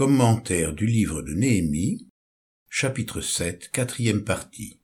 [0.00, 2.08] Commentaire du livre de Néhémie,
[2.70, 4.80] chapitre 7, quatrième partie.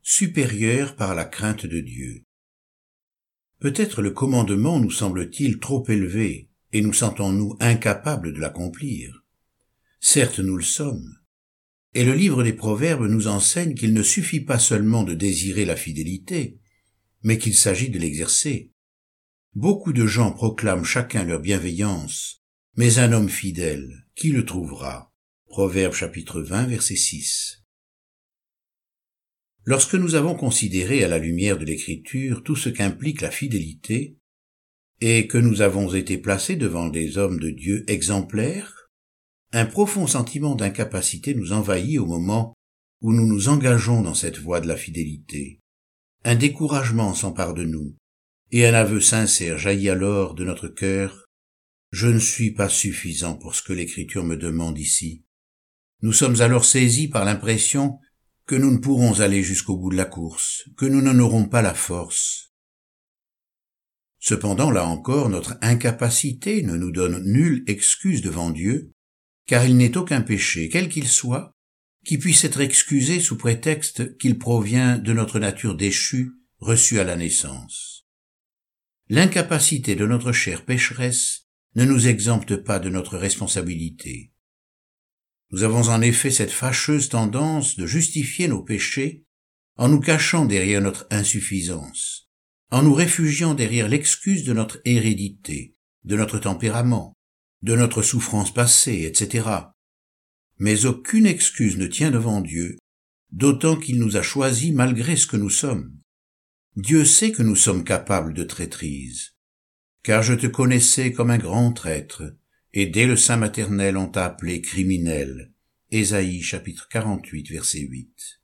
[0.00, 2.24] Supérieur par la crainte de Dieu.
[3.58, 9.22] Peut-être le commandement nous semble-t-il trop élevé et nous sentons-nous incapables de l'accomplir.
[10.00, 11.18] Certes, nous le sommes.
[11.92, 15.76] Et le livre des Proverbes nous enseigne qu'il ne suffit pas seulement de désirer la
[15.76, 16.58] fidélité,
[17.22, 18.72] mais qu'il s'agit de l'exercer.
[19.52, 22.39] Beaucoup de gens proclament chacun leur bienveillance,
[22.76, 25.12] mais un homme fidèle, qui le trouvera?
[25.46, 27.64] Proverbe chapitre 20 verset 6.
[29.64, 34.18] Lorsque nous avons considéré à la lumière de l'écriture tout ce qu'implique la fidélité,
[35.00, 38.88] et que nous avons été placés devant des hommes de Dieu exemplaires,
[39.52, 42.54] un profond sentiment d'incapacité nous envahit au moment
[43.00, 45.58] où nous nous engageons dans cette voie de la fidélité.
[46.24, 47.96] Un découragement s'empare de nous,
[48.52, 51.26] et un aveu sincère jaillit alors de notre cœur
[51.90, 55.24] je ne suis pas suffisant pour ce que l'écriture me demande ici.
[56.02, 57.98] Nous sommes alors saisis par l'impression
[58.46, 61.62] que nous ne pourrons aller jusqu'au bout de la course, que nous n'en aurons pas
[61.62, 62.52] la force.
[64.18, 68.92] Cependant, là encore, notre incapacité ne nous donne nulle excuse devant Dieu,
[69.46, 71.52] car il n'est aucun péché, quel qu'il soit,
[72.04, 77.16] qui puisse être excusé sous prétexte qu'il provient de notre nature déchue, reçue à la
[77.16, 78.06] naissance.
[79.08, 84.32] L'incapacité de notre chair pécheresse ne nous exempte pas de notre responsabilité.
[85.52, 89.24] Nous avons en effet cette fâcheuse tendance de justifier nos péchés
[89.76, 92.28] en nous cachant derrière notre insuffisance,
[92.70, 97.14] en nous réfugiant derrière l'excuse de notre hérédité, de notre tempérament,
[97.62, 99.48] de notre souffrance passée, etc.
[100.58, 102.76] Mais aucune excuse ne tient devant Dieu,
[103.30, 105.96] d'autant qu'il nous a choisis malgré ce que nous sommes.
[106.76, 109.34] Dieu sait que nous sommes capables de traîtrise
[110.02, 112.22] car je te connaissais comme un grand traître,
[112.72, 115.52] et dès le sein maternel on t'a appelé criminel.
[115.90, 118.40] Ésaïe chapitre 48 verset 8.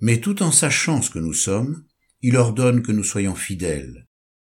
[0.00, 1.86] Mais tout en sachant ce que nous sommes,
[2.20, 4.08] il ordonne que nous soyons fidèles.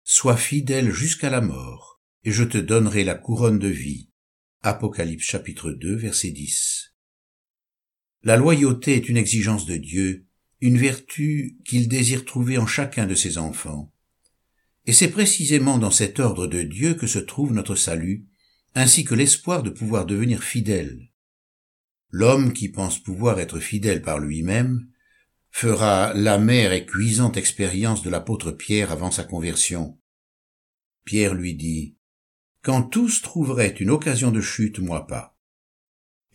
[0.04, 4.10] Sois fidèle jusqu'à la mort, et je te donnerai la couronne de vie.
[4.62, 6.94] Apocalypse chapitre 2 verset 10.
[8.22, 10.26] La loyauté est une exigence de Dieu,
[10.60, 13.91] une vertu qu'il désire trouver en chacun de ses enfants.
[14.86, 18.26] Et c'est précisément dans cet ordre de Dieu que se trouve notre salut,
[18.74, 21.10] ainsi que l'espoir de pouvoir devenir fidèle.
[22.10, 24.88] L'homme qui pense pouvoir être fidèle par lui-même
[25.50, 29.98] fera l'amère et cuisante expérience de l'apôtre Pierre avant sa conversion.
[31.04, 31.96] Pierre lui dit,
[32.62, 35.38] Quand tous trouveraient une occasion de chute, moi pas.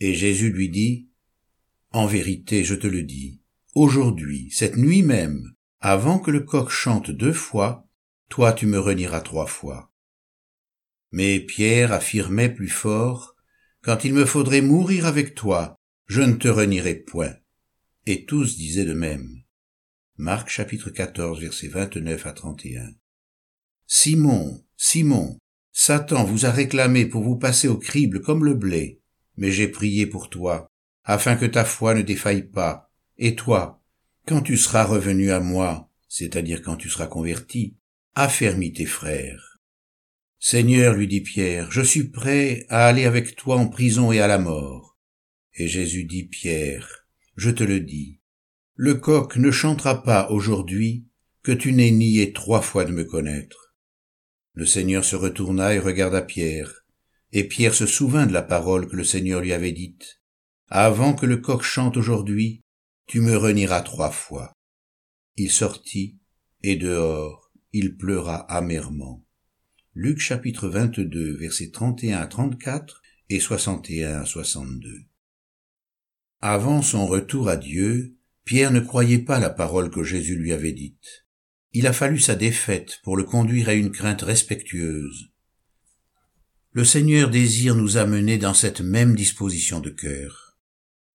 [0.00, 1.10] Et Jésus lui dit,
[1.90, 3.42] En vérité, je te le dis,
[3.74, 5.42] aujourd'hui, cette nuit même,
[5.80, 7.87] avant que le coq chante deux fois,
[8.28, 9.92] toi tu me renieras trois fois.
[11.10, 13.34] Mais Pierre affirmait plus fort,
[13.80, 17.34] Quand il me faudrait mourir avec toi, je ne te renierai point.
[18.06, 19.44] Et tous disaient de même.
[20.16, 22.94] Marc chapitre 14 versets 29 à 31.
[23.86, 25.38] Simon, Simon,
[25.72, 29.00] Satan vous a réclamé pour vous passer au crible comme le blé,
[29.36, 30.66] mais j'ai prié pour toi,
[31.04, 32.90] afin que ta foi ne défaille pas.
[33.16, 33.80] Et toi,
[34.26, 37.77] quand tu seras revenu à moi, c'est-à-dire quand tu seras converti,
[38.18, 39.60] affermis tes frères.
[40.40, 44.26] Seigneur, lui dit Pierre, je suis prêt à aller avec toi en prison et à
[44.26, 44.98] la mort.
[45.54, 48.20] Et Jésus dit, Pierre, je te le dis,
[48.74, 51.06] le coq ne chantera pas aujourd'hui
[51.44, 53.76] que tu n'aies nié trois fois de me connaître.
[54.52, 56.84] Le Seigneur se retourna et regarda Pierre,
[57.30, 60.20] et Pierre se souvint de la parole que le Seigneur lui avait dite.
[60.66, 62.62] Avant que le coq chante aujourd'hui,
[63.06, 64.52] tu me renieras trois fois.
[65.36, 66.18] Il sortit,
[66.64, 69.24] et dehors, il pleura amèrement.
[69.94, 75.04] Luc chapitre 22 versets 31 à 34 et 61 à 62.
[76.40, 80.72] Avant son retour à Dieu, Pierre ne croyait pas la parole que Jésus lui avait
[80.72, 81.26] dite.
[81.72, 85.30] Il a fallu sa défaite pour le conduire à une crainte respectueuse.
[86.72, 90.56] Le Seigneur désire nous amener dans cette même disposition de cœur.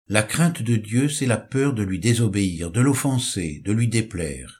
[0.08, 4.59] La crainte de Dieu, c'est la peur de lui désobéir, de l'offenser, de lui déplaire.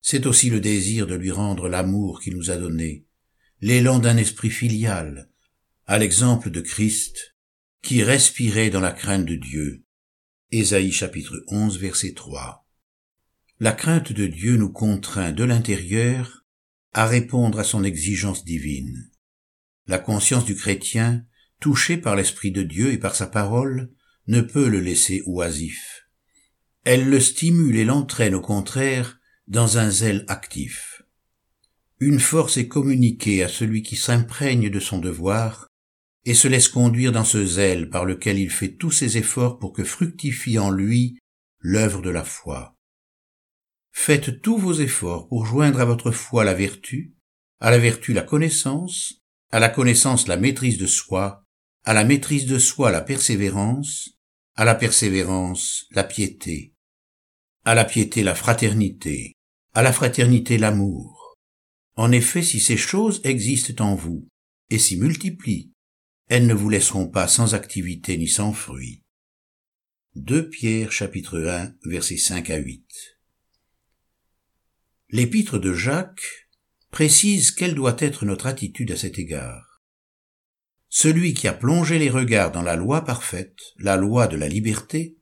[0.00, 3.06] C'est aussi le désir de lui rendre l'amour qu'il nous a donné,
[3.60, 5.30] l'élan d'un esprit filial,
[5.86, 7.36] à l'exemple de Christ,
[7.82, 9.84] qui respirait dans la crainte de Dieu.
[10.90, 12.66] Chapitre 11 verset 3.
[13.60, 16.46] La crainte de Dieu nous contraint de l'intérieur
[16.92, 19.10] à répondre à son exigence divine.
[19.86, 21.24] La conscience du chrétien,
[21.60, 23.90] touchée par l'Esprit de Dieu et par sa parole,
[24.26, 26.06] ne peut le laisser oisif.
[26.84, 29.17] Elle le stimule et l'entraîne au contraire
[29.48, 31.02] dans un zèle actif.
[32.00, 35.66] Une force est communiquée à celui qui s'imprègne de son devoir
[36.26, 39.72] et se laisse conduire dans ce zèle par lequel il fait tous ses efforts pour
[39.72, 41.18] que fructifie en lui
[41.60, 42.76] l'œuvre de la foi.
[43.90, 47.14] Faites tous vos efforts pour joindre à votre foi la vertu,
[47.58, 51.42] à la vertu la connaissance, à la connaissance la maîtrise de soi,
[51.84, 54.10] à la maîtrise de soi la persévérance,
[54.56, 56.74] à la persévérance la piété,
[57.64, 59.37] à la piété la fraternité,
[59.74, 61.36] à la fraternité l'amour.
[61.96, 64.28] En effet, si ces choses existent en vous,
[64.70, 65.72] et s'y multiplient,
[66.28, 69.02] elles ne vous laisseront pas sans activité ni sans fruit.
[70.14, 72.84] 2 Pierre chapitre 1 versets 5 à 8
[75.10, 76.48] L'épître de Jacques
[76.90, 79.82] précise quelle doit être notre attitude à cet égard.
[80.88, 85.16] Celui qui a plongé les regards dans la loi parfaite, la loi de la liberté,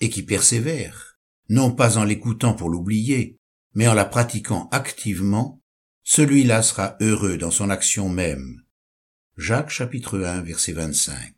[0.00, 1.18] et qui persévère,
[1.48, 3.38] non pas en l'écoutant pour l'oublier,
[3.74, 5.60] mais en la pratiquant activement,
[6.02, 8.62] celui-là sera heureux dans son action même.
[9.36, 11.34] Jacques chapitre 1 verset 25.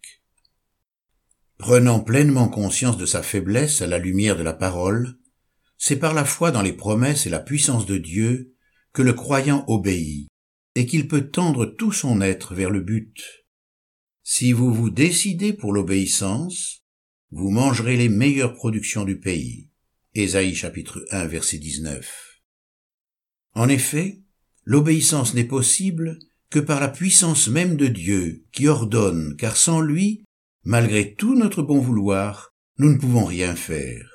[1.58, 5.18] Prenant pleinement conscience de sa faiblesse à la lumière de la parole,
[5.78, 8.54] c'est par la foi dans les promesses et la puissance de Dieu
[8.92, 10.28] que le croyant obéit,
[10.74, 13.46] et qu'il peut tendre tout son être vers le but.
[14.22, 16.82] Si vous vous décidez pour l'obéissance,
[17.30, 19.70] vous mangerez les meilleures productions du pays.
[20.18, 22.40] Ésaïe chapitre 1 verset 19.
[23.52, 24.22] En effet,
[24.64, 26.18] l'obéissance n'est possible
[26.48, 30.24] que par la puissance même de Dieu qui ordonne, car sans lui,
[30.64, 34.10] malgré tout notre bon vouloir, nous ne pouvons rien faire.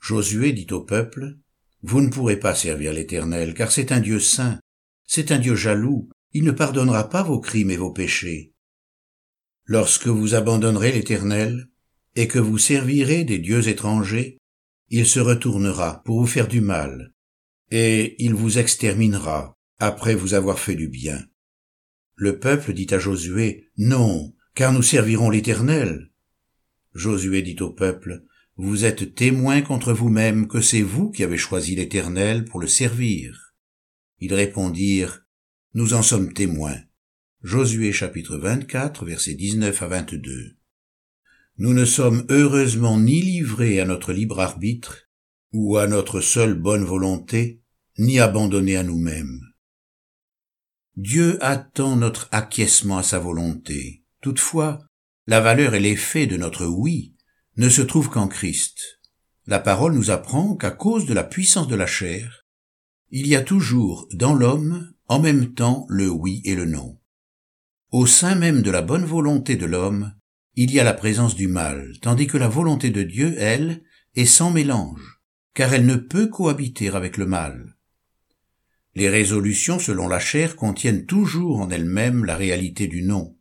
[0.00, 1.36] Josué dit au peuple,
[1.82, 4.58] Vous ne pourrez pas servir l'Éternel, car c'est un Dieu saint,
[5.06, 8.54] c'est un Dieu jaloux, il ne pardonnera pas vos crimes et vos péchés.
[9.66, 11.68] Lorsque vous abandonnerez l'Éternel,
[12.16, 14.39] et que vous servirez des dieux étrangers,
[14.90, 17.14] il se retournera pour vous faire du mal,
[17.70, 21.24] et il vous exterminera après vous avoir fait du bien.
[22.16, 26.10] Le peuple dit à Josué, Non, car nous servirons l'Éternel.
[26.92, 28.24] Josué dit au peuple,
[28.56, 33.54] vous êtes témoin contre vous-même que c'est vous qui avez choisi l'Éternel pour le servir.
[34.18, 35.24] Ils répondirent,
[35.72, 36.76] Nous en sommes témoins.
[37.42, 40.59] Josué chapitre 24 versets 19 à 22.
[41.58, 45.08] Nous ne sommes heureusement ni livrés à notre libre arbitre,
[45.52, 47.60] ou à notre seule bonne volonté,
[47.98, 49.40] ni abandonnés à nous-mêmes.
[50.96, 54.04] Dieu attend notre acquiescement à sa volonté.
[54.20, 54.78] Toutefois,
[55.26, 57.14] la valeur et l'effet de notre oui
[57.56, 59.00] ne se trouve qu'en Christ.
[59.46, 62.46] La parole nous apprend qu'à cause de la puissance de la chair,
[63.10, 67.00] il y a toujours dans l'homme en même temps le oui et le non.
[67.90, 70.14] Au sein même de la bonne volonté de l'homme,
[70.54, 73.82] il y a la présence du mal, tandis que la volonté de Dieu, elle,
[74.14, 75.20] est sans mélange,
[75.54, 77.76] car elle ne peut cohabiter avec le mal.
[78.94, 83.36] Les résolutions selon la chair contiennent toujours en elles-mêmes la réalité du non.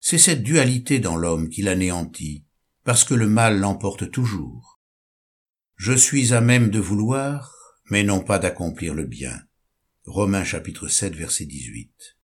[0.00, 2.44] C'est cette dualité dans l'homme qui l'anéantit,
[2.84, 4.80] parce que le mal l'emporte toujours.
[5.76, 7.54] Je suis à même de vouloir,
[7.90, 9.40] mais non pas d'accomplir le bien.
[10.04, 12.18] Romains chapitre 7 verset 18.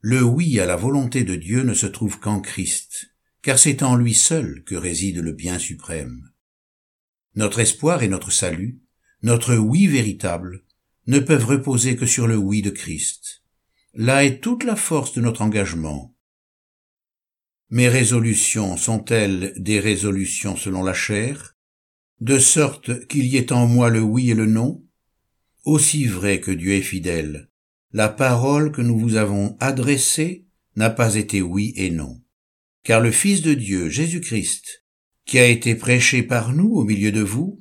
[0.00, 3.10] Le oui à la volonté de Dieu ne se trouve qu'en Christ,
[3.42, 6.30] car c'est en lui seul que réside le bien suprême.
[7.34, 8.80] Notre espoir et notre salut,
[9.22, 10.64] notre oui véritable,
[11.06, 13.42] ne peuvent reposer que sur le oui de Christ.
[13.94, 16.16] Là est toute la force de notre engagement,
[17.70, 21.56] mes résolutions sont-elles des résolutions selon la chair,
[22.20, 24.84] de sorte qu'il y ait en moi le oui et le non?
[25.64, 27.50] Aussi vrai que Dieu est fidèle,
[27.92, 32.20] la parole que nous vous avons adressée n'a pas été oui et non.
[32.82, 34.84] Car le Fils de Dieu, Jésus-Christ,
[35.24, 37.58] qui a été prêché par nous au milieu de vous,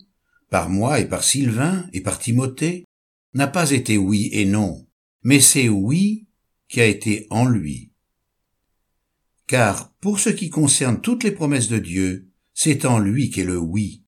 [0.50, 2.86] par moi et par Sylvain et par Timothée,
[3.34, 4.88] n'a pas été oui et non,
[5.24, 6.28] mais c'est oui
[6.68, 7.92] qui a été en lui
[9.48, 13.58] car pour ce qui concerne toutes les promesses de Dieu, c'est en lui qu'est le
[13.58, 14.04] oui.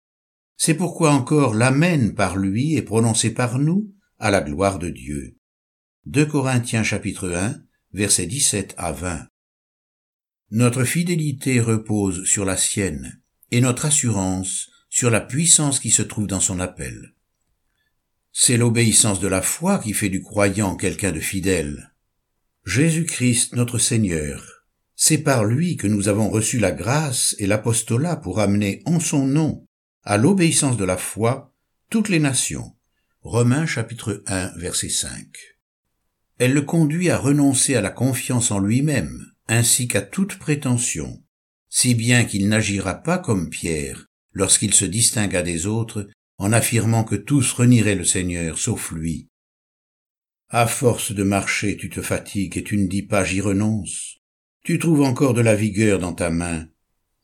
[0.56, 5.38] C'est pourquoi encore l'amen par lui est prononcé par nous à la gloire de Dieu.
[6.10, 7.62] 2 Corinthiens chapitre 1,
[7.92, 9.28] versets 17 à 20.
[10.52, 13.20] Notre fidélité repose sur la sienne,
[13.52, 17.14] et notre assurance sur la puissance qui se trouve dans son appel.
[18.32, 21.94] C'est l'obéissance de la foi qui fait du croyant quelqu'un de fidèle.
[22.64, 24.64] Jésus-Christ notre Seigneur
[25.00, 29.28] c'est par lui que nous avons reçu la grâce et l'apostolat pour amener en son
[29.28, 29.68] nom
[30.04, 31.54] à l'obéissance de la foi
[31.90, 32.76] toutes les nations.
[33.22, 35.57] Romains chapitre 1 verset 5.
[36.40, 41.24] Elle le conduit à renoncer à la confiance en lui-même, ainsi qu'à toute prétention,
[41.70, 47.16] si bien qu'il n'agira pas comme Pierre lorsqu'il se distingua des autres en affirmant que
[47.16, 49.30] tous renieraient le Seigneur sauf lui.
[50.50, 54.20] À force de marcher tu te fatigues et tu ne dis pas j'y renonce.
[54.64, 56.68] Tu trouves encore de la vigueur dans ta main.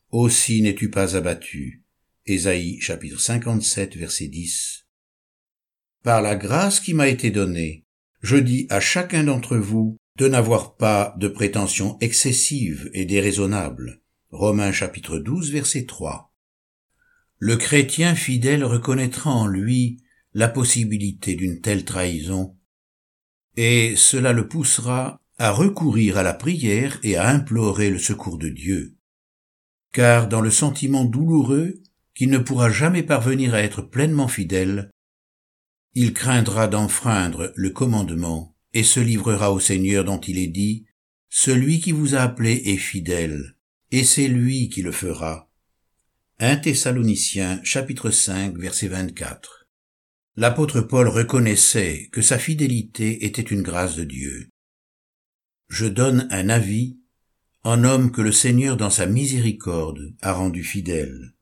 [0.10, 1.84] Aussi n'es-tu pas abattu.
[2.26, 4.88] Ésaïe chapitre 57 verset 10.
[6.04, 7.83] Par la grâce qui m'a été donnée,
[8.24, 14.02] je dis à chacun d'entre vous de n'avoir pas de prétentions excessives et déraisonnables.
[14.32, 16.34] Romains chapitre 12 verset 3.
[17.38, 20.02] Le chrétien fidèle reconnaîtra en lui
[20.34, 22.56] la possibilité d'une telle trahison,
[23.58, 28.48] et cela le poussera à recourir à la prière et à implorer le secours de
[28.48, 28.96] Dieu.
[29.92, 31.82] Car dans le sentiment douloureux
[32.16, 34.93] qu'il ne pourra jamais parvenir à être pleinement fidèle,
[35.96, 40.86] il craindra d'enfreindre le commandement et se livrera au Seigneur dont il est dit,
[41.30, 43.56] Celui qui vous a appelé est fidèle,
[43.92, 45.52] et c'est lui qui le fera.
[46.40, 49.68] 1 Thessaloniciens chapitre 5 verset 24
[50.36, 54.50] L'apôtre Paul reconnaissait que sa fidélité était une grâce de Dieu.
[55.70, 56.98] Je donne un avis
[57.64, 61.36] en homme que le Seigneur dans sa miséricorde a rendu fidèle.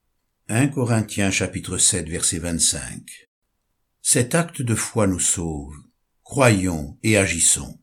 [0.49, 3.30] 1 Corinthiens chapitre 7 verset 25
[4.03, 5.75] Cet acte de foi nous sauve.
[6.23, 7.80] Croyons et agissons.